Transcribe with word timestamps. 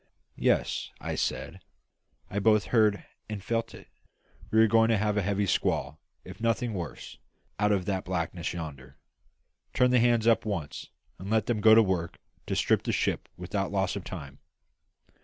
"Yes," 0.39 0.89
said 1.17 1.59
I, 2.27 2.37
"I 2.37 2.39
both 2.39 2.63
heard 2.73 3.05
and 3.29 3.43
felt 3.43 3.75
it. 3.75 3.87
We 4.49 4.59
are 4.61 4.67
going 4.67 4.89
to 4.89 4.97
have 4.97 5.15
a 5.15 5.21
heavy 5.21 5.45
squall, 5.45 5.99
if 6.25 6.41
nothing 6.41 6.73
worse, 6.73 7.19
out 7.59 7.71
of 7.71 7.85
that 7.85 8.05
blackness 8.05 8.51
yonder. 8.51 8.97
Turn 9.75 9.91
the 9.91 9.99
hands 9.99 10.25
up 10.25 10.39
at 10.39 10.45
once, 10.47 10.89
and 11.19 11.29
let 11.29 11.45
them 11.45 11.61
go 11.61 11.75
to 11.75 11.83
work 11.83 12.17
to 12.47 12.55
strip 12.55 12.81
the 12.81 12.91
ship 12.91 13.29
without 13.37 13.71
loss 13.71 13.95
of 13.95 14.03
time. 14.03 14.39